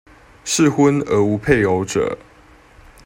[0.43, 2.17] 適婚而無配偶者